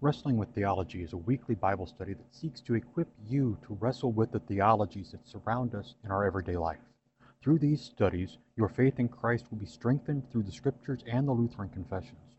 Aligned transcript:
Wrestling 0.00 0.36
with 0.36 0.50
Theology 0.50 1.02
is 1.02 1.12
a 1.12 1.16
weekly 1.16 1.56
Bible 1.56 1.84
study 1.84 2.14
that 2.14 2.32
seeks 2.32 2.60
to 2.60 2.74
equip 2.74 3.08
you 3.26 3.58
to 3.66 3.76
wrestle 3.80 4.12
with 4.12 4.30
the 4.30 4.38
theologies 4.38 5.10
that 5.10 5.26
surround 5.26 5.74
us 5.74 5.96
in 6.04 6.12
our 6.12 6.24
everyday 6.24 6.56
life. 6.56 6.78
Through 7.42 7.58
these 7.58 7.82
studies, 7.82 8.38
your 8.54 8.68
faith 8.68 9.00
in 9.00 9.08
Christ 9.08 9.46
will 9.50 9.58
be 9.58 9.66
strengthened 9.66 10.30
through 10.30 10.44
the 10.44 10.52
Scriptures 10.52 11.02
and 11.08 11.26
the 11.26 11.32
Lutheran 11.32 11.68
confessions. 11.70 12.36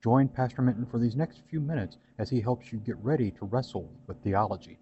Join 0.00 0.28
Pastor 0.28 0.62
Minton 0.62 0.86
for 0.86 1.00
these 1.00 1.16
next 1.16 1.42
few 1.50 1.60
minutes 1.60 1.96
as 2.18 2.30
he 2.30 2.40
helps 2.40 2.72
you 2.72 2.78
get 2.78 2.98
ready 2.98 3.32
to 3.32 3.46
wrestle 3.46 3.90
with 4.06 4.22
theology. 4.22 4.78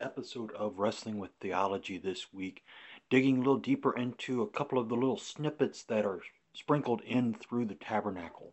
Episode 0.00 0.52
of 0.52 0.78
Wrestling 0.78 1.18
with 1.18 1.30
Theology 1.40 1.96
this 1.96 2.34
week, 2.34 2.62
digging 3.08 3.36
a 3.36 3.38
little 3.38 3.56
deeper 3.56 3.96
into 3.96 4.42
a 4.42 4.46
couple 4.46 4.78
of 4.78 4.90
the 4.90 4.94
little 4.94 5.16
snippets 5.16 5.82
that 5.84 6.04
are 6.04 6.20
sprinkled 6.52 7.00
in 7.00 7.32
through 7.32 7.64
the 7.64 7.74
tabernacle. 7.74 8.52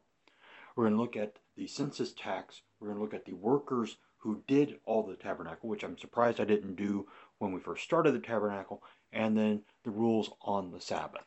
We're 0.75 0.85
going 0.85 0.95
to 0.95 1.01
look 1.01 1.17
at 1.17 1.33
the 1.57 1.67
census 1.67 2.13
tax, 2.13 2.61
we're 2.79 2.87
going 2.87 2.99
to 2.99 3.03
look 3.03 3.13
at 3.13 3.25
the 3.25 3.33
workers 3.33 3.97
who 4.19 4.41
did 4.47 4.79
all 4.85 5.03
the 5.03 5.15
tabernacle, 5.15 5.67
which 5.67 5.83
I'm 5.83 5.97
surprised 5.97 6.39
I 6.39 6.45
didn't 6.45 6.75
do 6.75 7.07
when 7.39 7.51
we 7.51 7.59
first 7.59 7.83
started 7.83 8.13
the 8.13 8.19
tabernacle, 8.19 8.81
and 9.11 9.37
then 9.37 9.63
the 9.83 9.91
rules 9.91 10.29
on 10.41 10.71
the 10.71 10.79
Sabbath. 10.79 11.25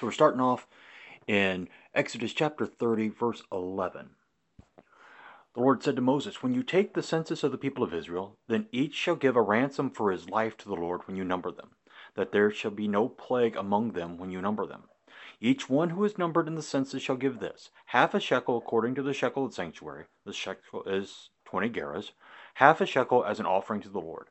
So 0.00 0.06
we're 0.06 0.12
starting 0.12 0.40
off 0.40 0.66
in 1.26 1.68
Exodus 1.94 2.32
chapter 2.32 2.64
30, 2.64 3.10
verse 3.10 3.42
11. 3.52 4.15
The 5.56 5.62
Lord 5.62 5.82
said 5.82 5.96
to 5.96 6.02
Moses, 6.02 6.42
When 6.42 6.52
you 6.52 6.62
take 6.62 6.92
the 6.92 7.02
census 7.02 7.42
of 7.42 7.50
the 7.50 7.56
people 7.56 7.82
of 7.82 7.94
Israel, 7.94 8.36
then 8.46 8.68
each 8.72 8.92
shall 8.92 9.16
give 9.16 9.36
a 9.36 9.40
ransom 9.40 9.88
for 9.88 10.12
his 10.12 10.28
life 10.28 10.54
to 10.58 10.68
the 10.68 10.74
Lord 10.74 11.00
when 11.06 11.16
you 11.16 11.24
number 11.24 11.50
them, 11.50 11.70
that 12.14 12.30
there 12.30 12.50
shall 12.50 12.72
be 12.72 12.86
no 12.86 13.08
plague 13.08 13.56
among 13.56 13.92
them 13.92 14.18
when 14.18 14.30
you 14.30 14.42
number 14.42 14.66
them. 14.66 14.82
Each 15.40 15.70
one 15.70 15.88
who 15.88 16.04
is 16.04 16.18
numbered 16.18 16.46
in 16.46 16.56
the 16.56 16.62
census 16.62 17.02
shall 17.02 17.16
give 17.16 17.40
this 17.40 17.70
half 17.86 18.12
a 18.12 18.20
shekel 18.20 18.58
according 18.58 18.96
to 18.96 19.02
the 19.02 19.14
shekel 19.14 19.46
of 19.46 19.52
the 19.52 19.54
sanctuary, 19.54 20.04
the 20.26 20.34
shekel 20.34 20.82
is 20.84 21.30
twenty 21.46 21.70
gerahs, 21.70 22.10
half 22.56 22.82
a 22.82 22.86
shekel 22.86 23.24
as 23.24 23.40
an 23.40 23.46
offering 23.46 23.80
to 23.80 23.88
the 23.88 23.98
Lord. 23.98 24.26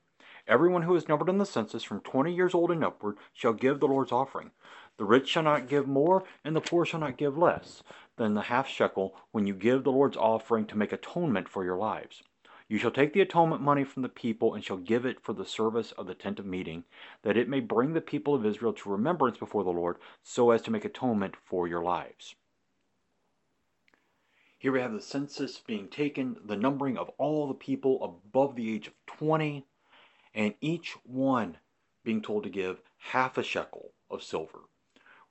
Everyone 0.47 0.83
who 0.83 0.95
is 0.95 1.07
numbered 1.09 1.29
in 1.29 1.39
the 1.39 1.45
census 1.47 1.83
from 1.83 2.01
twenty 2.01 2.35
years 2.35 2.53
old 2.53 2.69
and 2.69 2.83
upward 2.83 3.17
shall 3.33 3.53
give 3.53 3.79
the 3.79 3.87
Lord's 3.87 4.11
offering. 4.11 4.51
The 4.97 5.05
rich 5.05 5.27
shall 5.27 5.41
not 5.41 5.67
give 5.67 5.87
more, 5.87 6.23
and 6.43 6.55
the 6.55 6.61
poor 6.61 6.85
shall 6.85 6.99
not 6.99 7.17
give 7.17 7.35
less 7.35 7.81
than 8.17 8.33
the 8.33 8.43
half 8.43 8.67
shekel 8.67 9.15
when 9.31 9.45
you 9.45 9.53
give 9.53 9.83
the 9.83 9.91
Lord's 9.91 10.17
offering 10.17 10.65
to 10.67 10.77
make 10.77 10.91
atonement 10.91 11.49
for 11.49 11.63
your 11.63 11.77
lives. 11.77 12.23
You 12.67 12.77
shall 12.77 12.91
take 12.91 13.13
the 13.13 13.21
atonement 13.21 13.61
money 13.61 13.83
from 13.83 14.01
the 14.01 14.09
people 14.09 14.55
and 14.55 14.63
shall 14.63 14.77
give 14.77 15.05
it 15.05 15.21
for 15.21 15.33
the 15.33 15.45
service 15.45 15.91
of 15.91 16.07
the 16.07 16.15
tent 16.15 16.39
of 16.39 16.45
meeting, 16.45 16.83
that 17.21 17.37
it 17.37 17.47
may 17.47 17.59
bring 17.59 17.93
the 17.93 18.01
people 18.01 18.33
of 18.33 18.45
Israel 18.45 18.73
to 18.73 18.89
remembrance 18.89 19.37
before 19.37 19.63
the 19.63 19.69
Lord, 19.69 19.97
so 20.23 20.49
as 20.49 20.63
to 20.63 20.71
make 20.71 20.83
atonement 20.83 21.35
for 21.35 21.67
your 21.67 21.83
lives. 21.83 22.35
Here 24.57 24.71
we 24.71 24.79
have 24.79 24.93
the 24.93 25.01
census 25.01 25.59
being 25.59 25.89
taken, 25.89 26.37
the 26.43 26.57
numbering 26.57 26.97
of 26.97 27.09
all 27.19 27.47
the 27.47 27.53
people 27.53 28.03
above 28.03 28.55
the 28.55 28.73
age 28.73 28.87
of 28.87 28.93
20, 29.05 29.63
and 30.33 30.55
each 30.59 30.97
one 31.03 31.57
being 32.03 32.21
told 32.21 32.43
to 32.43 32.49
give 32.49 32.81
half 32.97 33.37
a 33.37 33.43
shekel 33.43 33.91
of 34.09 34.23
silver, 34.23 34.61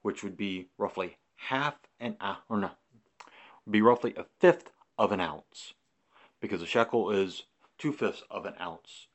which 0.02 0.22
would 0.22 0.36
be 0.36 0.68
roughly 0.78 1.16
half 1.48 1.76
an 2.00 2.16
ounce, 2.22 2.40
or 2.48 2.58
no, 2.58 2.70
be 3.68 3.80
roughly 3.82 4.14
a 4.16 4.24
fifth 4.40 4.70
of 4.98 5.12
an 5.12 5.20
ounce, 5.20 5.74
because 6.40 6.62
a 6.62 6.66
shekel 6.66 7.10
is 7.10 7.44
two 7.78 7.92
fifths 7.92 8.22
of 8.30 8.46
an 8.46 8.54
ounce. 8.60 9.08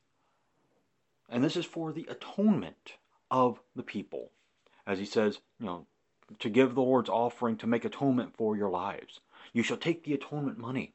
And 1.28 1.44
this 1.44 1.56
is 1.56 1.64
for 1.64 1.92
the 1.92 2.06
atonement 2.08 2.94
of 3.30 3.60
the 3.76 3.82
people. 3.82 4.30
As 4.86 4.98
he 4.98 5.04
says, 5.04 5.38
you 5.58 5.66
know, 5.66 5.86
to 6.38 6.48
give 6.48 6.74
the 6.74 6.82
Lord's 6.82 7.08
offering 7.08 7.56
to 7.58 7.66
make 7.66 7.84
atonement 7.84 8.36
for 8.36 8.56
your 8.56 8.70
lives. 8.70 9.20
You 9.52 9.62
shall 9.62 9.76
take 9.76 10.04
the 10.04 10.14
atonement 10.14 10.58
money. 10.58 10.94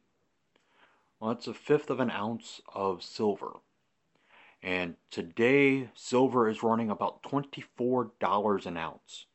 Well, 1.19 1.33
that's 1.33 1.47
a 1.47 1.53
fifth 1.53 1.89
of 1.89 1.99
an 1.99 2.11
ounce 2.11 2.61
of 2.73 3.03
silver. 3.03 3.53
And 4.61 4.95
today, 5.11 5.89
silver 5.93 6.49
is 6.49 6.63
running 6.63 6.89
about 6.89 7.21
$24 7.23 8.65
an 8.65 8.77
ounce, 8.77 9.25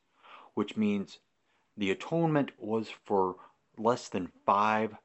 which 0.55 0.77
means 0.77 1.19
the 1.77 1.91
atonement 1.91 2.53
was 2.59 2.89
for 3.05 3.37
less 3.79 4.09
than 4.09 4.33
$5 4.47 4.97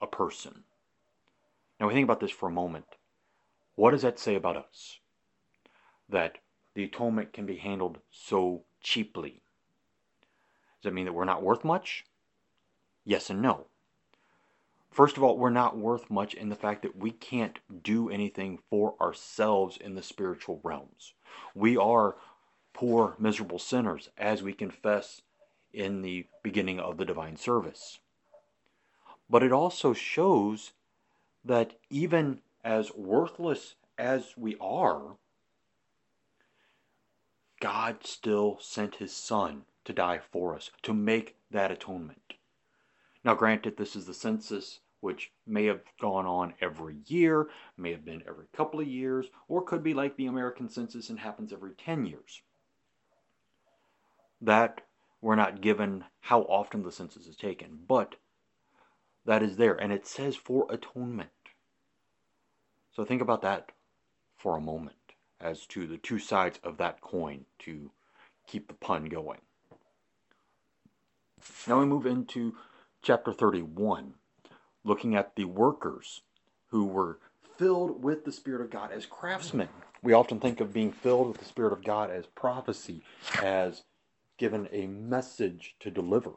a 0.00 0.06
person. 0.06 0.64
Now, 1.78 1.88
we 1.88 1.94
think 1.94 2.04
about 2.04 2.20
this 2.20 2.30
for 2.30 2.48
a 2.48 2.52
moment. 2.52 2.86
What 3.74 3.90
does 3.90 4.02
that 4.02 4.18
say 4.18 4.34
about 4.34 4.56
us? 4.56 4.98
That 6.08 6.38
the 6.74 6.84
atonement 6.84 7.32
can 7.32 7.46
be 7.46 7.56
handled 7.56 7.98
so 8.10 8.64
cheaply. 8.80 9.42
Does 10.80 10.90
that 10.90 10.94
mean 10.94 11.04
that 11.06 11.12
we're 11.12 11.24
not 11.24 11.42
worth 11.42 11.64
much? 11.64 12.04
Yes 13.04 13.30
and 13.30 13.42
no. 13.42 13.66
First 14.90 15.18
of 15.18 15.22
all, 15.22 15.36
we're 15.36 15.50
not 15.50 15.76
worth 15.76 16.10
much 16.10 16.32
in 16.32 16.48
the 16.48 16.56
fact 16.56 16.80
that 16.82 16.96
we 16.96 17.10
can't 17.10 17.58
do 17.82 18.08
anything 18.08 18.58
for 18.70 18.94
ourselves 19.00 19.76
in 19.76 19.94
the 19.94 20.02
spiritual 20.02 20.60
realms. 20.62 21.12
We 21.54 21.76
are 21.76 22.16
poor, 22.76 23.16
miserable 23.18 23.58
sinners, 23.58 24.10
as 24.18 24.42
we 24.42 24.52
confess 24.52 25.22
in 25.72 26.02
the 26.02 26.26
beginning 26.42 26.78
of 26.78 26.98
the 26.98 27.06
divine 27.06 27.34
service. 27.34 28.00
But 29.30 29.42
it 29.42 29.50
also 29.50 29.94
shows 29.94 30.72
that 31.42 31.78
even 31.88 32.42
as 32.62 32.94
worthless 32.94 33.76
as 33.96 34.34
we 34.36 34.58
are, 34.60 35.16
God 37.60 38.04
still 38.04 38.58
sent 38.60 38.96
his 38.96 39.16
Son 39.16 39.62
to 39.86 39.94
die 39.94 40.20
for 40.30 40.54
us, 40.54 40.70
to 40.82 40.92
make 40.92 41.36
that 41.50 41.70
atonement. 41.70 42.34
Now, 43.24 43.34
granted, 43.34 43.78
this 43.78 43.96
is 43.96 44.04
the 44.04 44.12
census, 44.12 44.80
which 45.00 45.32
may 45.46 45.64
have 45.64 45.80
gone 45.98 46.26
on 46.26 46.52
every 46.60 46.96
year, 47.06 47.48
may 47.78 47.92
have 47.92 48.04
been 48.04 48.22
every 48.28 48.48
couple 48.52 48.80
of 48.80 48.86
years, 48.86 49.28
or 49.48 49.62
could 49.62 49.82
be 49.82 49.94
like 49.94 50.16
the 50.16 50.26
American 50.26 50.68
census 50.68 51.08
and 51.08 51.18
happens 51.18 51.54
every 51.54 51.72
10 51.72 52.04
years 52.04 52.42
that 54.40 54.82
we're 55.20 55.34
not 55.34 55.60
given 55.60 56.04
how 56.20 56.42
often 56.42 56.82
the 56.82 56.92
census 56.92 57.26
is 57.26 57.36
taken, 57.36 57.78
but 57.88 58.16
that 59.24 59.42
is 59.42 59.56
there, 59.56 59.74
and 59.74 59.92
it 59.92 60.06
says 60.06 60.36
for 60.36 60.66
atonement. 60.70 61.30
So 62.94 63.04
think 63.04 63.20
about 63.20 63.42
that 63.42 63.72
for 64.36 64.56
a 64.56 64.60
moment 64.60 64.96
as 65.40 65.66
to 65.66 65.86
the 65.86 65.98
two 65.98 66.18
sides 66.18 66.58
of 66.62 66.78
that 66.78 67.00
coin 67.00 67.44
to 67.60 67.90
keep 68.46 68.68
the 68.68 68.74
pun 68.74 69.06
going. 69.06 69.40
Now 71.66 71.80
we 71.80 71.86
move 71.86 72.06
into 72.06 72.54
chapter 73.02 73.32
31, 73.32 74.14
looking 74.84 75.14
at 75.14 75.36
the 75.36 75.44
workers 75.44 76.22
who 76.68 76.84
were 76.84 77.18
filled 77.58 78.02
with 78.02 78.24
the 78.24 78.32
Spirit 78.32 78.60
of 78.60 78.70
God 78.70 78.92
as 78.92 79.06
craftsmen. 79.06 79.68
We 80.02 80.12
often 80.12 80.40
think 80.40 80.60
of 80.60 80.72
being 80.72 80.92
filled 80.92 81.28
with 81.28 81.38
the 81.38 81.44
Spirit 81.44 81.72
of 81.72 81.84
God 81.84 82.10
as 82.10 82.26
prophecy, 82.26 83.02
as 83.42 83.82
given 84.36 84.68
a 84.72 84.86
message 84.86 85.76
to 85.80 85.90
deliver. 85.90 86.32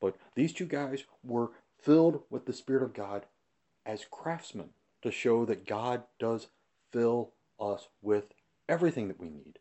But 0.00 0.16
these 0.34 0.52
two 0.52 0.66
guys 0.66 1.04
were 1.24 1.50
filled 1.80 2.22
with 2.30 2.46
the 2.46 2.52
Spirit 2.52 2.82
of 2.82 2.94
God 2.94 3.26
as 3.86 4.04
craftsmen 4.10 4.70
to 5.02 5.10
show 5.10 5.44
that 5.44 5.66
God 5.66 6.02
does 6.18 6.48
fill 6.92 7.32
us 7.60 7.88
with 8.02 8.24
everything 8.68 9.08
that 9.08 9.20
we 9.20 9.28
need. 9.28 9.58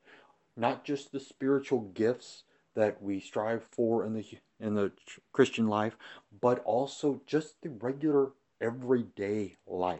Not 0.55 0.83
just 0.83 1.11
the 1.11 1.19
spiritual 1.19 1.81
gifts 1.81 2.43
that 2.75 3.01
we 3.01 3.19
strive 3.19 3.63
for 3.71 4.05
in 4.05 4.13
the 4.13 4.25
in 4.59 4.75
the 4.75 4.91
Christian 5.31 5.67
life, 5.67 5.97
but 6.41 6.63
also 6.63 7.21
just 7.25 7.61
the 7.61 7.69
regular 7.69 8.31
everyday 8.59 9.55
life 9.67 9.99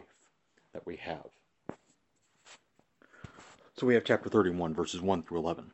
that 0.72 0.84
we 0.84 0.96
have. 0.96 1.26
So 3.76 3.86
we 3.86 3.94
have 3.94 4.04
chapter 4.04 4.28
31 4.28 4.74
verses 4.74 5.00
1 5.00 5.22
through 5.22 5.38
11. 5.38 5.72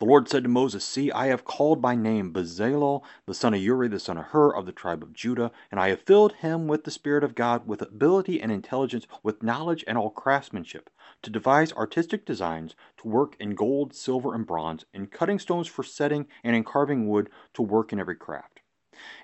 The 0.00 0.06
Lord 0.06 0.30
said 0.30 0.44
to 0.44 0.48
Moses, 0.48 0.82
See, 0.82 1.12
I 1.12 1.26
have 1.26 1.44
called 1.44 1.82
by 1.82 1.94
name 1.94 2.32
Bezalel, 2.32 3.04
the 3.26 3.34
son 3.34 3.52
of 3.52 3.60
Uri, 3.60 3.86
the 3.86 4.00
son 4.00 4.16
of 4.16 4.28
Hur, 4.28 4.48
of 4.50 4.64
the 4.64 4.72
tribe 4.72 5.02
of 5.02 5.12
Judah, 5.12 5.52
and 5.70 5.78
I 5.78 5.90
have 5.90 6.00
filled 6.00 6.32
him 6.36 6.66
with 6.66 6.84
the 6.84 6.90
Spirit 6.90 7.22
of 7.22 7.34
God, 7.34 7.66
with 7.66 7.82
ability 7.82 8.40
and 8.40 8.50
intelligence, 8.50 9.06
with 9.22 9.42
knowledge 9.42 9.84
and 9.86 9.98
all 9.98 10.08
craftsmanship, 10.08 10.88
to 11.20 11.28
devise 11.28 11.74
artistic 11.74 12.24
designs, 12.24 12.74
to 12.96 13.08
work 13.08 13.36
in 13.38 13.54
gold, 13.54 13.92
silver, 13.92 14.34
and 14.34 14.46
bronze, 14.46 14.86
in 14.94 15.06
cutting 15.06 15.38
stones 15.38 15.66
for 15.66 15.82
setting, 15.82 16.26
and 16.42 16.56
in 16.56 16.64
carving 16.64 17.06
wood, 17.06 17.28
to 17.52 17.60
work 17.60 17.92
in 17.92 18.00
every 18.00 18.16
craft. 18.16 18.62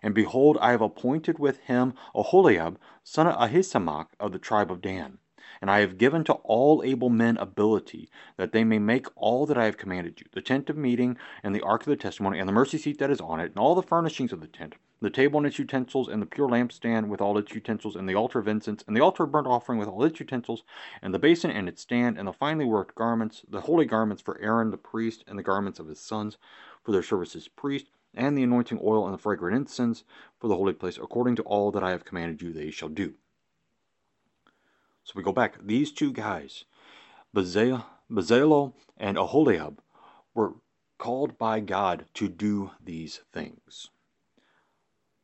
And 0.03 0.15
behold, 0.15 0.59
I 0.61 0.73
have 0.73 0.83
appointed 0.83 1.39
with 1.39 1.57
him 1.61 1.95
Aholiab, 2.15 2.79
son 3.03 3.27
of 3.27 3.35
Ahisamach 3.37 4.09
of 4.21 4.33
the 4.33 4.39
tribe 4.39 4.71
of 4.71 4.83
Dan. 4.83 5.21
And 5.61 5.71
I 5.71 5.81
have 5.81 5.99
given 5.99 6.25
to 6.25 6.35
all 6.35 6.83
able 6.85 7.09
men 7.09 7.37
ability, 7.39 8.09
that 8.37 8.53
they 8.53 8.65
may 8.65 8.79
make 8.79 9.07
all 9.17 9.47
that 9.47 9.57
I 9.57 9.65
have 9.65 9.77
commanded 9.77 10.21
you 10.21 10.27
the 10.33 10.43
tent 10.43 10.69
of 10.69 10.77
meeting, 10.77 11.17
and 11.43 11.55
the 11.55 11.63
ark 11.63 11.83
of 11.83 11.87
the 11.87 11.97
testimony, 11.97 12.39
and 12.39 12.49
the 12.49 12.53
mercy 12.53 12.79
seat 12.79 12.99
that 12.99 13.11
is 13.11 13.21
on 13.21 13.41
it, 13.41 13.51
and 13.51 13.59
all 13.59 13.75
the 13.75 13.83
furnishings 13.83 14.33
of 14.33 14.41
the 14.41 14.47
tent, 14.47 14.75
the 15.01 15.11
table 15.11 15.39
and 15.39 15.47
its 15.47 15.59
utensils, 15.59 16.09
and 16.09 16.21
the 16.21 16.27
pure 16.27 16.49
lampstand 16.49 17.09
with 17.09 17.21
all 17.21 17.39
its 17.39 17.55
utensils, 17.55 17.97
and 17.97 18.09
the 18.09 18.15
altar 18.15 18.39
of 18.39 18.49
incense, 18.49 18.85
and 18.87 18.97
the 18.97 19.01
altar 19.01 19.25
of 19.25 19.33
burnt 19.33 19.47
offering 19.47 19.79
with 19.79 19.89
all 19.89 20.05
its 20.05 20.21
utensils, 20.21 20.63
and 21.03 21.13
the 21.13 21.19
basin 21.19 21.51
and 21.51 21.69
its 21.69 21.83
stand, 21.83 22.19
and 22.19 22.29
the 22.29 22.33
finely 22.33 22.65
worked 22.65 22.95
garments, 22.95 23.43
the 23.49 23.63
holy 23.63 23.85
garments 23.85 24.23
for 24.23 24.41
Aaron 24.41 24.71
the 24.71 24.77
priest, 24.77 25.25
and 25.27 25.39
the 25.39 25.43
garments 25.43 25.79
of 25.79 25.89
his 25.89 26.01
sons 26.01 26.39
for 26.83 26.93
their 26.93 27.03
service 27.03 27.37
as 27.37 27.49
priest, 27.49 27.87
and 28.15 28.37
the 28.37 28.43
anointing 28.43 28.81
oil 28.83 29.05
and 29.05 29.13
the 29.13 29.19
fragrant 29.19 29.57
incense 29.57 30.05
for 30.39 30.49
the 30.49 30.57
holy 30.57 30.73
place, 30.73 30.97
according 30.97 31.37
to 31.37 31.43
all 31.43 31.71
that 31.71 31.85
I 31.85 31.91
have 31.91 32.05
commanded 32.05 32.41
you, 32.41 32.53
they 32.53 32.71
shall 32.71 32.89
do. 32.89 33.15
So 35.07 35.13
we 35.15 35.23
go 35.23 35.31
back. 35.31 35.55
These 35.65 35.93
two 35.93 36.13
guys, 36.13 36.65
Bezalel 37.33 38.73
and 38.97 39.17
Aholiab, 39.17 39.81
were 40.35 40.55
called 40.99 41.39
by 41.39 41.61
God 41.61 42.07
to 42.15 42.29
do 42.29 42.73
these 42.85 43.21
things. 43.33 43.91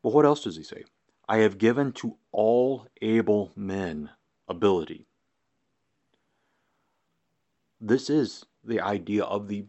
But 0.01 0.13
what 0.13 0.25
else 0.25 0.45
does 0.45 0.57
he 0.57 0.63
say? 0.63 0.85
I 1.29 1.39
have 1.39 1.59
given 1.59 1.91
to 1.95 2.17
all 2.31 2.87
able 3.01 3.51
men 3.57 4.11
ability. 4.47 5.05
This 7.81 8.09
is 8.09 8.47
the 8.63 8.81
idea 8.81 9.25
of 9.25 9.49
the 9.49 9.65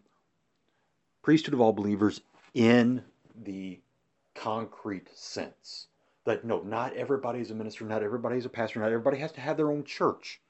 priesthood 1.23 1.55
of 1.55 1.61
all 1.61 1.73
believers 1.73 2.21
in 2.53 3.03
the 3.33 3.79
concrete 4.35 5.09
sense 5.17 5.87
that 6.25 6.45
no, 6.45 6.61
not 6.61 6.95
everybody's 6.95 7.51
a 7.51 7.55
minister, 7.55 7.85
not 7.85 8.03
everybody's 8.03 8.45
a 8.45 8.49
pastor, 8.49 8.79
not 8.79 8.87
everybody 8.87 9.17
has 9.17 9.31
to 9.33 9.41
have 9.41 9.57
their 9.57 9.71
own 9.71 9.83
church. 9.83 10.41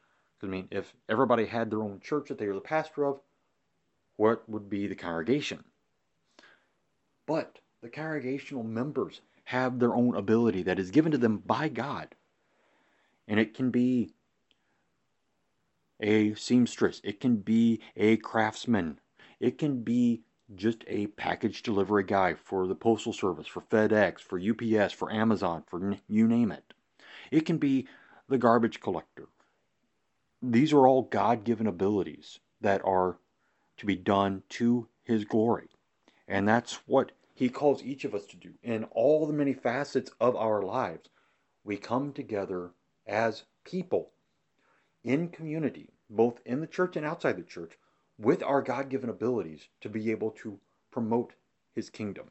I 0.42 0.46
mean, 0.46 0.68
if 0.72 0.94
everybody 1.08 1.46
had 1.46 1.70
their 1.70 1.82
own 1.82 2.00
church 2.02 2.28
that 2.28 2.38
they 2.38 2.48
were 2.48 2.54
the 2.54 2.62
pastor 2.62 3.06
of, 3.06 3.22
what 4.18 4.48
would 4.50 4.70
be 4.70 4.88
the 4.88 4.96
congregation? 4.96 5.64
But 7.26 7.60
the 7.82 7.90
congregational 7.90 8.64
members 8.64 9.22
have 9.46 9.80
their 9.80 9.94
own 9.94 10.16
ability 10.16 10.64
that 10.64 10.80
is 10.80 10.92
given 10.92 11.12
to 11.12 11.18
them 11.18 11.38
by 11.38 11.70
God. 11.70 12.16
And 13.28 13.40
it 13.40 13.54
can 13.54 13.72
be 13.72 14.14
a 16.02 16.34
seamstress, 16.36 17.00
it 17.04 17.22
can 17.22 17.38
be 17.38 17.80
a 17.96 18.18
craftsman, 18.18 19.00
it 19.40 19.58
can 19.58 19.82
be 19.82 20.24
just 20.56 20.84
a 20.88 21.08
package 21.08 21.64
delivery 21.64 22.04
guy 22.04 22.34
for 22.34 22.68
the 22.68 22.76
Postal 22.76 23.14
Service, 23.14 23.48
for 23.48 23.62
FedEx, 23.62 24.20
for 24.20 24.40
UPS, 24.40 24.94
for 24.94 25.12
Amazon, 25.12 25.64
for 25.68 25.98
you 26.08 26.28
name 26.28 26.52
it. 26.52 26.74
It 27.32 27.46
can 27.46 27.58
be 27.58 27.88
the 28.28 28.38
garbage 28.38 28.80
collector. 28.80 29.28
These 30.42 30.74
are 30.74 30.88
all 30.88 31.04
God 31.04 31.44
given 31.44 31.68
abilities 31.68 32.40
that 32.62 32.82
are 32.86 33.18
to 33.78 33.86
be 33.86 33.96
done 33.96 34.44
to 34.50 34.88
His 35.04 35.26
glory. 35.26 35.70
And 36.28 36.48
that's 36.48 36.76
what 36.88 37.12
He 37.34 37.50
calls 37.50 37.84
each 37.84 38.06
of 38.06 38.14
us 38.14 38.26
to 38.28 38.38
do. 38.38 38.54
In 38.62 38.86
all 38.86 39.26
the 39.26 39.34
many 39.34 39.54
facets 39.54 40.12
of 40.20 40.36
our 40.36 40.62
lives, 40.62 41.10
we 41.64 41.78
come 41.78 42.14
together 42.14 42.72
as 43.08 43.44
people 43.64 44.12
in 45.04 45.30
community, 45.30 45.90
both 46.10 46.40
in 46.46 46.62
the 46.62 46.68
church 46.68 46.96
and 46.96 47.06
outside 47.06 47.38
the 47.38 47.44
church, 47.44 47.74
with 48.18 48.44
our 48.44 48.62
God 48.62 48.90
given 48.90 49.10
abilities 49.10 49.68
to 49.82 49.90
be 49.90 50.12
able 50.12 50.32
to 50.32 50.60
promote 50.92 51.34
His 51.74 51.90
kingdom. 51.90 52.30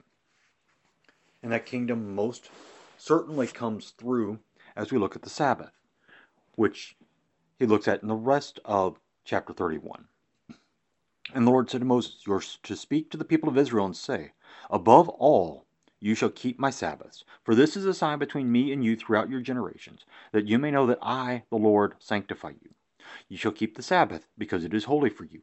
And 1.42 1.52
that 1.52 1.66
kingdom 1.66 2.14
most 2.14 2.50
certainly 2.96 3.48
comes 3.48 3.90
through 3.90 4.38
as 4.76 4.92
we 4.92 4.98
look 4.98 5.16
at 5.16 5.22
the 5.22 5.30
Sabbath, 5.30 5.72
which 6.54 6.96
he 7.58 7.66
looks 7.66 7.88
at 7.88 8.02
in 8.02 8.08
the 8.08 8.14
rest 8.14 8.60
of 8.64 8.98
chapter 9.24 9.52
31. 9.52 10.06
And 11.34 11.46
the 11.46 11.50
Lord 11.50 11.70
said 11.70 11.80
to 11.80 11.84
Moses, 11.84 12.16
You 12.26 12.34
are 12.34 12.42
to 12.62 12.76
speak 12.76 13.10
to 13.10 13.16
the 13.16 13.24
people 13.24 13.48
of 13.48 13.58
Israel 13.58 13.86
and 13.86 13.96
say, 13.96 14.32
Above 14.70 15.08
all, 15.08 15.66
you 16.00 16.14
shall 16.14 16.30
keep 16.30 16.58
my 16.58 16.70
Sabbaths, 16.70 17.24
for 17.44 17.54
this 17.54 17.76
is 17.76 17.86
a 17.86 17.94
sign 17.94 18.18
between 18.18 18.50
me 18.50 18.72
and 18.72 18.84
you 18.84 18.96
throughout 18.96 19.30
your 19.30 19.40
generations, 19.40 20.04
that 20.32 20.48
you 20.48 20.58
may 20.58 20.70
know 20.70 20.86
that 20.86 20.98
I, 21.00 21.44
the 21.50 21.56
Lord, 21.56 21.94
sanctify 22.00 22.50
you. 22.50 22.74
You 23.28 23.36
shall 23.36 23.52
keep 23.52 23.76
the 23.76 23.82
Sabbath, 23.82 24.26
because 24.36 24.64
it 24.64 24.74
is 24.74 24.84
holy 24.84 25.10
for 25.10 25.24
you. 25.24 25.42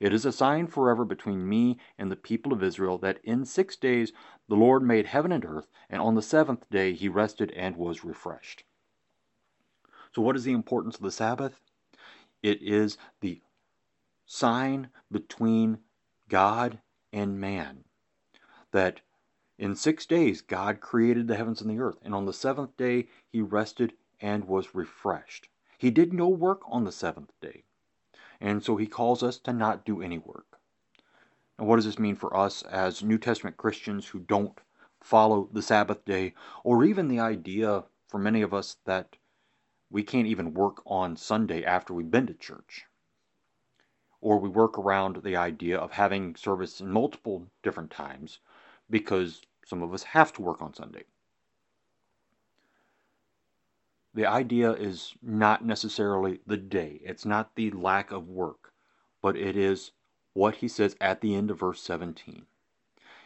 It 0.00 0.12
is 0.12 0.26
a 0.26 0.32
sign 0.32 0.66
forever 0.66 1.04
between 1.04 1.48
me 1.48 1.78
and 1.98 2.10
the 2.10 2.16
people 2.16 2.52
of 2.52 2.62
Israel 2.62 2.98
that 2.98 3.18
in 3.24 3.44
six 3.44 3.76
days 3.76 4.12
the 4.48 4.56
Lord 4.56 4.82
made 4.82 5.06
heaven 5.06 5.32
and 5.32 5.44
earth, 5.44 5.68
and 5.88 6.00
on 6.02 6.14
the 6.14 6.22
seventh 6.22 6.68
day 6.70 6.92
he 6.92 7.08
rested 7.08 7.50
and 7.52 7.76
was 7.76 8.04
refreshed. 8.04 8.64
So, 10.14 10.22
what 10.22 10.36
is 10.36 10.44
the 10.44 10.52
importance 10.52 10.96
of 10.96 11.02
the 11.02 11.10
Sabbath? 11.10 11.60
It 12.42 12.62
is 12.62 12.98
the 13.20 13.42
sign 14.24 14.90
between 15.10 15.78
God 16.28 16.80
and 17.12 17.40
man 17.40 17.84
that 18.72 19.00
in 19.58 19.74
six 19.76 20.04
days 20.06 20.42
God 20.42 20.80
created 20.80 21.28
the 21.28 21.36
heavens 21.36 21.60
and 21.60 21.70
the 21.70 21.78
earth, 21.78 21.98
and 22.02 22.14
on 22.14 22.26
the 22.26 22.32
seventh 22.32 22.76
day 22.76 23.08
he 23.30 23.40
rested 23.40 23.94
and 24.20 24.46
was 24.46 24.74
refreshed. 24.74 25.48
He 25.78 25.90
did 25.90 26.12
no 26.12 26.28
work 26.28 26.62
on 26.66 26.84
the 26.84 26.92
seventh 26.92 27.32
day. 27.40 27.64
And 28.46 28.62
so 28.62 28.76
he 28.76 28.86
calls 28.86 29.24
us 29.24 29.38
to 29.38 29.52
not 29.52 29.84
do 29.84 30.00
any 30.00 30.18
work. 30.18 30.60
And 31.58 31.66
what 31.66 31.76
does 31.76 31.84
this 31.84 31.98
mean 31.98 32.14
for 32.14 32.36
us 32.36 32.62
as 32.62 33.02
New 33.02 33.18
Testament 33.18 33.56
Christians 33.56 34.06
who 34.06 34.20
don't 34.20 34.60
follow 35.00 35.48
the 35.52 35.62
Sabbath 35.62 36.04
day, 36.04 36.32
or 36.62 36.84
even 36.84 37.08
the 37.08 37.18
idea 37.18 37.82
for 38.06 38.18
many 38.18 38.42
of 38.42 38.54
us 38.54 38.76
that 38.84 39.16
we 39.90 40.04
can't 40.04 40.28
even 40.28 40.54
work 40.54 40.80
on 40.86 41.16
Sunday 41.16 41.64
after 41.64 41.92
we've 41.92 42.08
been 42.08 42.28
to 42.28 42.34
church? 42.34 42.84
Or 44.20 44.38
we 44.38 44.48
work 44.48 44.78
around 44.78 45.24
the 45.24 45.34
idea 45.34 45.76
of 45.76 45.90
having 45.90 46.36
service 46.36 46.80
in 46.80 46.88
multiple 46.88 47.48
different 47.64 47.90
times 47.90 48.38
because 48.88 49.42
some 49.64 49.82
of 49.82 49.92
us 49.92 50.04
have 50.04 50.32
to 50.34 50.42
work 50.42 50.62
on 50.62 50.72
Sunday. 50.72 51.02
The 54.16 54.24
idea 54.24 54.72
is 54.72 55.14
not 55.20 55.62
necessarily 55.62 56.40
the 56.46 56.56
day, 56.56 57.02
it's 57.04 57.26
not 57.26 57.54
the 57.54 57.70
lack 57.70 58.10
of 58.10 58.30
work, 58.30 58.72
but 59.20 59.36
it 59.36 59.58
is 59.58 59.92
what 60.32 60.54
he 60.54 60.68
says 60.68 60.96
at 61.02 61.20
the 61.20 61.34
end 61.34 61.50
of 61.50 61.60
verse 61.60 61.82
17. 61.82 62.46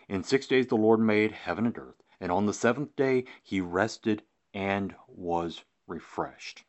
In 0.08 0.24
six 0.24 0.48
days 0.48 0.66
the 0.66 0.74
Lord 0.74 0.98
made 0.98 1.30
heaven 1.30 1.64
and 1.64 1.78
earth, 1.78 2.02
and 2.18 2.32
on 2.32 2.46
the 2.46 2.52
seventh 2.52 2.96
day 2.96 3.24
he 3.40 3.60
rested 3.60 4.24
and 4.52 4.96
was 5.06 5.62
refreshed. 5.86 6.64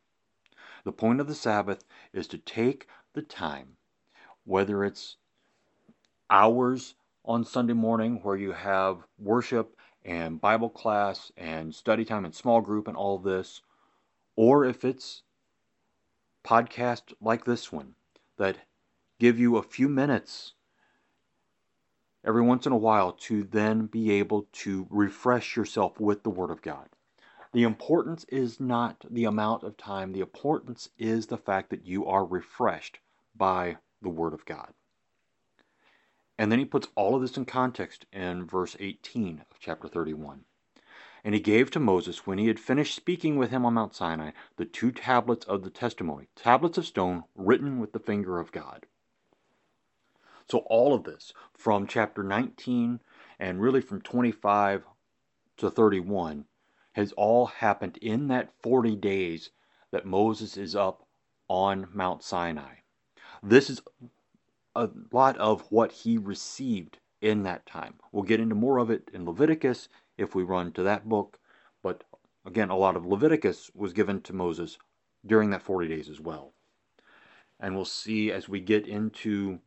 The 0.84 0.92
point 0.92 1.20
of 1.20 1.25
the 1.25 1.34
Sabbath 1.34 1.84
is 2.13 2.28
to 2.28 2.38
take 2.38 2.88
the 3.13 3.24
time, 3.24 3.78
whether 4.44 4.86
it's 4.86 5.18
hours 6.30 6.94
on 7.25 7.44
Sunday 7.44 7.74
morning 7.74 8.20
where 8.22 8.38
you 8.38 8.51
have 8.51 9.00
worship 9.18 9.75
and 10.06 10.40
Bible 10.40 10.70
class 10.70 11.32
and 11.36 11.74
study 11.74 12.06
time 12.06 12.24
and 12.24 12.36
small 12.36 12.62
group 12.62 12.88
and 12.88 12.96
all 12.96 13.18
this, 13.18 13.63
or 14.41 14.65
if 14.65 14.83
it's 14.83 15.21
podcast 16.43 17.13
like 17.21 17.45
this 17.45 17.71
one 17.71 17.93
that 18.39 18.57
give 19.19 19.38
you 19.38 19.55
a 19.55 19.62
few 19.62 19.88
minutes 19.88 20.53
every 22.25 22.41
once 22.41 22.65
in 22.65 22.71
a 22.71 22.77
while 22.77 23.12
to 23.12 23.43
then 23.43 23.86
be 23.86 24.10
able 24.10 24.48
to 24.51 24.88
refresh 24.89 25.55
yourself 25.55 26.00
with 26.00 26.24
the 26.24 26.31
Word 26.31 26.50
of 26.50 26.63
God. 26.63 26.89
The 27.53 27.62
importance 27.62 28.25
is 28.29 28.60
not 28.60 29.05
the 29.12 29.25
amount 29.25 29.62
of 29.62 29.77
time, 29.77 30.12
the 30.12 30.21
importance 30.21 30.89
is 30.98 31.27
the 31.27 31.38
fact 31.38 31.69
that 31.69 31.86
you 31.86 32.07
are 32.07 32.25
refreshed 32.25 32.98
by 33.36 33.77
the 34.01 34.10
Word 34.10 34.33
of 34.33 34.43
God. 34.45 34.74
And 36.39 36.51
then 36.51 36.57
he 36.57 36.65
puts 36.65 36.88
all 36.95 37.13
of 37.13 37.21
this 37.21 37.38
in 37.38 37.45
context 37.45 38.07
in 38.12 38.48
verse 38.48 38.75
18 38.79 39.43
of 39.51 39.60
chapter 39.60 39.88
31. 39.88 40.45
And 41.24 41.36
he 41.36 41.42
gave 41.42 41.70
to 41.72 41.80
Moses, 41.80 42.25
when 42.25 42.38
he 42.38 42.48
had 42.48 42.60
finished 42.60 42.96
speaking 42.96 43.38
with 43.38 43.51
him 43.51 43.66
on 43.66 43.75
Mount 43.75 43.96
Sinai, 43.96 44.32
the 44.58 44.66
two 44.66 44.92
tablets 44.92 45.46
of 45.46 45.63
the 45.63 45.70
testimony, 45.70 46.28
tablets 46.36 46.78
of 46.78 46.86
stone 46.86 47.24
written 47.36 47.80
with 47.80 47.94
the 47.94 48.00
finger 48.00 48.40
of 48.40 48.51
God. 48.51 48.86
So, 50.50 50.60
all 50.68 50.94
of 50.94 51.04
this 51.04 51.32
from 51.54 51.88
chapter 51.88 52.24
19 52.24 53.00
and 53.40 53.62
really 53.62 53.82
from 53.82 54.01
25 54.01 54.84
to 55.58 55.70
31 55.70 56.46
has 56.94 57.12
all 57.13 57.46
happened 57.46 57.98
in 57.98 58.28
that 58.28 58.51
40 58.62 58.96
days 58.96 59.51
that 59.92 60.06
Moses 60.06 60.58
is 60.58 60.75
up 60.75 61.08
on 61.48 61.88
Mount 61.94 62.24
Sinai. 62.24 62.75
This 63.44 63.70
is 63.70 63.82
a 64.75 64.90
lot 65.12 65.38
of 65.38 65.62
what 65.70 65.92
he 65.92 66.18
received 66.18 66.98
in 67.22 67.44
that 67.44 67.66
time. 67.66 67.96
We'll 68.12 68.24
get 68.24 68.40
into 68.40 68.56
more 68.56 68.78
of 68.78 68.90
it 68.90 69.10
in 69.13 69.25
Leviticus 69.25 69.88
if 70.22 70.36
we 70.36 70.44
run 70.44 70.72
to 70.74 70.84
that 70.84 71.10
book, 71.10 71.40
but 71.82 72.04
again, 72.46 72.70
a 72.70 72.78
lot 72.78 72.96
of 72.96 73.06
Leviticus 73.06 73.72
was 73.74 73.94
given 73.94 74.22
to 74.22 74.34
Moses 74.34 74.78
during 75.25 75.50
that 75.50 75.62
40 75.62 75.88
days 75.88 76.10
as 76.10 76.20
well. 76.20 76.54
And 77.60 77.75
we'll 77.75 77.86
see 77.86 78.32
as 78.32 78.50
we 78.50 78.60
get 78.60 78.88
into 78.88 79.60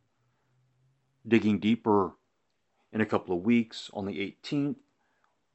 digging 1.26 1.58
deeper 1.58 2.12
in 2.92 3.00
a 3.00 3.06
couple 3.06 3.36
of 3.36 3.44
weeks 3.44 3.90
on 3.92 4.06
the 4.06 4.36
18th, 4.44 4.76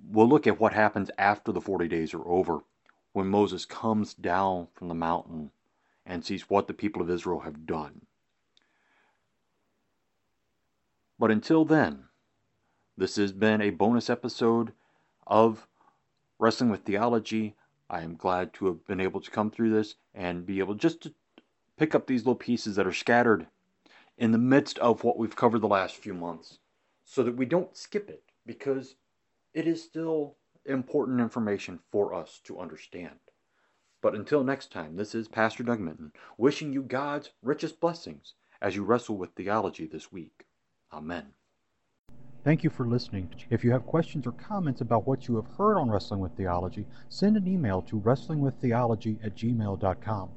we'll 0.06 0.27
look 0.27 0.48
at 0.48 0.60
what 0.60 0.74
happens 0.74 1.12
after 1.18 1.51
the 1.51 1.62
40 1.62 1.88
days 1.88 2.13
are 2.13 2.27
over 2.27 2.60
when 3.13 3.27
Moses 3.27 3.65
comes 3.65 4.13
down 4.13 4.68
from 4.74 4.88
the 4.88 4.94
mountain 4.94 5.51
and 6.06 6.24
sees 6.24 6.50
what 6.50 6.68
the 6.68 6.74
people 6.74 7.01
of 7.01 7.10
Israel 7.10 7.41
have 7.41 7.65
done. 7.65 8.01
But 11.18 11.32
until 11.32 11.65
then, 11.65 12.06
this 12.98 13.18
has 13.18 13.32
been 13.32 13.62
a 13.62 13.70
bonus 13.70 14.10
episode 14.10 14.74
of 15.29 15.67
Wrestling 16.39 16.69
with 16.69 16.81
Theology. 16.81 17.55
I 17.89 18.01
am 18.01 18.15
glad 18.15 18.53
to 18.55 18.65
have 18.65 18.86
been 18.86 19.00
able 19.00 19.21
to 19.21 19.31
come 19.31 19.51
through 19.51 19.71
this 19.71 19.95
and 20.13 20.45
be 20.45 20.59
able 20.59 20.75
just 20.75 21.01
to 21.01 21.13
pick 21.77 21.95
up 21.95 22.07
these 22.07 22.21
little 22.21 22.36
pieces 22.36 22.75
that 22.75 22.88
are 22.88 22.93
scattered 22.93 23.48
in 24.17 24.31
the 24.31 24.38
midst 24.38 24.77
of 24.79 25.03
what 25.03 25.17
we've 25.17 25.36
covered 25.36 25.59
the 25.59 25.67
last 25.67 25.95
few 25.95 26.13
months 26.13 26.59
so 27.05 27.24
that 27.24 27.38
we 27.38 27.45
don't 27.45 27.77
skip 27.77 28.09
it 28.09 28.24
because 28.45 28.95
it 29.53 29.65
is 29.65 29.81
still 29.81 30.36
important 30.65 31.19
information 31.21 31.79
for 31.91 32.13
us 32.13 32.39
to 32.43 32.59
understand. 32.59 33.19
But 34.01 34.15
until 34.15 34.43
next 34.43 34.71
time, 34.71 34.95
this 34.95 35.15
is 35.15 35.27
Pastor 35.27 35.63
Doug 35.63 35.79
Minton 35.79 36.12
wishing 36.38 36.74
you 36.74 36.81
God's 36.81 37.31
richest 37.41 37.79
blessings 37.79 38.33
as 38.62 38.75
you 38.75 38.83
wrestle 38.83 39.17
with 39.17 39.31
theology 39.31 39.86
this 39.86 40.12
week. 40.12 40.45
Amen. 40.91 41.33
Thank 42.41 42.63
you 42.63 42.69
for 42.69 42.86
listening. 42.86 43.29
If 43.50 43.65
you 43.65 43.72
have 43.72 43.86
questions 43.86 44.25
or 44.25 44.31
comments 44.31 44.79
about 44.79 45.05
what 45.05 45.27
you 45.27 45.36
have 45.36 45.48
heard 45.58 45.77
on 45.77 45.91
Wrestling 45.91 46.22
with 46.22 46.31
Theology, 46.38 46.86
send 47.10 47.36
an 47.36 47.46
email 47.48 47.81
to 47.81 48.00
wrestlingwiththeology 48.00 49.17
at 49.22 49.36
gmail.com. 49.36 50.29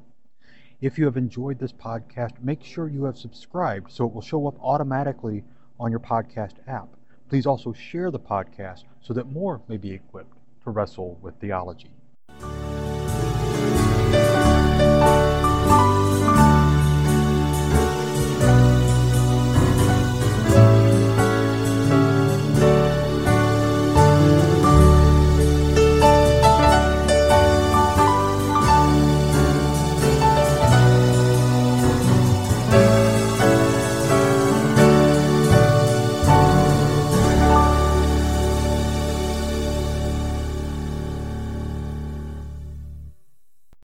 If 0.81 0.99
you 0.99 1.05
have 1.05 1.17
enjoyed 1.17 1.61
this 1.61 1.73
podcast, 1.73 2.43
make 2.43 2.65
sure 2.65 2.89
you 2.89 3.05
have 3.05 3.17
subscribed 3.17 3.93
so 3.93 4.05
it 4.05 4.13
will 4.13 4.21
show 4.21 4.49
up 4.49 4.57
automatically 4.61 5.45
on 5.79 5.93
your 5.93 6.01
podcast 6.01 6.55
app. 6.67 6.89
Please 7.29 7.47
also 7.47 7.73
share 7.73 8.11
the 8.11 8.19
podcast 8.19 8.83
so 9.01 9.15
that 9.15 9.31
more 9.31 9.61
may 9.69 9.77
be 9.77 9.93
equipped 9.93 10.37
to 10.65 10.71
wrestle 10.71 11.19
with 11.23 11.37
theology. 11.37 11.93